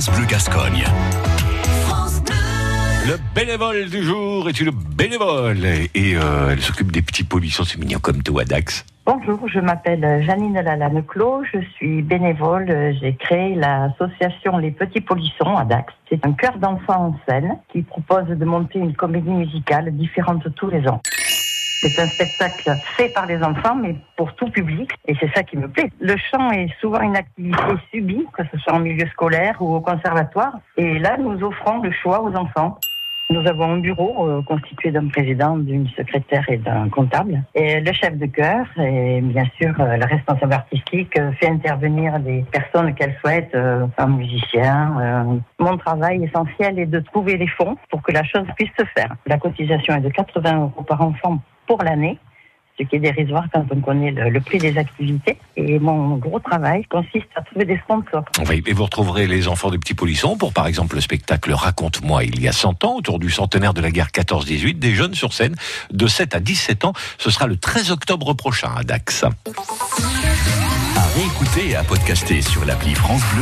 France 0.00 0.16
Bleu 0.16 0.26
Gascogne. 0.26 0.84
Le 3.06 3.18
bénévole 3.34 3.84
du 3.90 4.02
jour 4.02 4.48
est 4.48 4.58
une 4.58 4.70
bénévole 4.70 5.62
et 5.62 6.16
euh, 6.16 6.50
elle 6.50 6.62
s'occupe 6.62 6.90
des 6.90 7.02
petits 7.02 7.24
polissons, 7.24 7.64
c'est 7.64 7.78
mignon 7.78 7.98
comme 7.98 8.22
toi, 8.22 8.46
Dax. 8.46 8.86
Bonjour, 9.04 9.46
je 9.46 9.60
m'appelle 9.60 10.24
Janine 10.24 10.54
Lalanne-Clos, 10.54 11.42
je 11.52 11.58
suis 11.74 12.00
bénévole. 12.00 12.96
J'ai 12.98 13.14
créé 13.16 13.54
l'association 13.56 14.56
Les 14.56 14.70
Petits 14.70 15.02
Polissons 15.02 15.54
à 15.54 15.66
Dax. 15.66 15.92
C'est 16.08 16.24
un 16.24 16.32
chœur 16.32 16.56
d'enfants 16.56 17.08
en 17.08 17.16
scène 17.28 17.58
qui 17.70 17.82
propose 17.82 18.26
de 18.28 18.44
monter 18.46 18.78
une 18.78 18.94
comédie 18.94 19.28
musicale 19.28 19.94
différente 19.94 20.46
tous 20.54 20.70
les 20.70 20.88
ans. 20.88 21.02
C'est 21.82 21.98
un 21.98 22.06
spectacle 22.08 22.72
fait 22.96 23.08
par 23.08 23.24
les 23.24 23.42
enfants, 23.42 23.74
mais 23.74 23.96
pour 24.18 24.34
tout 24.34 24.50
public, 24.50 24.90
et 25.08 25.14
c'est 25.18 25.32
ça 25.32 25.42
qui 25.42 25.56
me 25.56 25.66
plaît. 25.66 25.90
Le 25.98 26.14
chant 26.18 26.50
est 26.50 26.68
souvent 26.78 27.00
une 27.00 27.16
activité 27.16 27.58
subie, 27.90 28.26
que 28.36 28.42
ce 28.52 28.58
soit 28.58 28.74
en 28.74 28.80
milieu 28.80 29.06
scolaire 29.06 29.56
ou 29.60 29.74
au 29.76 29.80
conservatoire, 29.80 30.58
et 30.76 30.98
là, 30.98 31.16
nous 31.16 31.42
offrons 31.42 31.80
le 31.80 31.90
choix 31.90 32.20
aux 32.22 32.34
enfants. 32.34 32.78
Nous 33.30 33.46
avons 33.46 33.74
un 33.74 33.78
bureau 33.78 34.28
euh, 34.28 34.42
constitué 34.42 34.90
d'un 34.90 35.06
président, 35.06 35.56
d'une 35.56 35.88
secrétaire 35.90 36.44
et 36.48 36.56
d'un 36.56 36.88
comptable. 36.88 37.44
Et 37.54 37.80
le 37.80 37.92
chef 37.92 38.16
de 38.18 38.26
chœur 38.26 38.66
et 38.76 39.20
bien 39.20 39.44
sûr 39.56 39.72
euh, 39.78 39.96
le 39.96 40.04
responsable 40.04 40.52
artistique 40.52 41.16
euh, 41.16 41.30
fait 41.38 41.46
intervenir 41.46 42.18
des 42.18 42.44
personnes 42.50 42.92
qu'elle 42.94 43.16
souhaite, 43.20 43.54
euh, 43.54 43.86
un 43.98 44.08
musicien. 44.08 45.40
Mon 45.60 45.76
travail 45.78 46.24
essentiel 46.24 46.80
est 46.80 46.86
de 46.86 46.98
trouver 46.98 47.36
les 47.36 47.46
fonds 47.46 47.76
pour 47.88 48.02
que 48.02 48.10
la 48.10 48.24
chose 48.24 48.46
puisse 48.56 48.72
se 48.76 48.84
faire. 48.96 49.14
La 49.26 49.38
cotisation 49.38 49.94
est 49.94 50.00
de 50.00 50.08
80 50.08 50.62
euros 50.62 50.82
par 50.82 51.00
enfant 51.00 51.40
pour 51.68 51.84
l'année 51.84 52.18
ce 52.80 52.88
qui 52.88 52.96
est 52.96 53.00
dérisoire 53.00 53.44
quand 53.52 53.64
on 53.70 53.80
connaît 53.80 54.10
le, 54.10 54.30
le 54.30 54.40
prix 54.40 54.58
des 54.58 54.76
activités. 54.78 55.36
Et 55.56 55.78
mon 55.78 56.16
gros 56.16 56.40
travail 56.40 56.84
consiste 56.84 57.26
à 57.36 57.42
trouver 57.42 57.64
des 57.64 57.78
sponsors. 57.78 58.24
Oui, 58.48 58.62
et 58.66 58.72
vous 58.72 58.84
retrouverez 58.84 59.26
les 59.26 59.48
enfants 59.48 59.70
des 59.70 59.78
petits 59.78 59.94
polissons 59.94 60.36
pour, 60.36 60.52
par 60.52 60.66
exemple, 60.66 60.94
le 60.96 61.00
spectacle 61.00 61.52
Raconte-moi 61.52 62.24
il 62.24 62.40
y 62.40 62.48
a 62.48 62.52
100 62.52 62.84
ans, 62.84 62.96
autour 62.96 63.18
du 63.18 63.30
centenaire 63.30 63.74
de 63.74 63.80
la 63.80 63.90
guerre 63.90 64.08
14-18, 64.08 64.78
des 64.78 64.94
jeunes 64.94 65.14
sur 65.14 65.32
scène 65.32 65.54
de 65.90 66.06
7 66.06 66.34
à 66.34 66.40
17 66.40 66.84
ans. 66.84 66.92
Ce 67.18 67.30
sera 67.30 67.46
le 67.46 67.56
13 67.56 67.90
octobre 67.90 68.32
prochain 68.34 68.70
à 68.76 68.82
Dax. 68.82 69.24
À 69.24 71.06
réécouter 71.14 71.70
et 71.70 71.76
à 71.76 71.84
podcaster 71.84 72.42
sur 72.42 72.64
l'appli 72.64 72.94
France 72.94 73.22
Bleu 73.34 73.38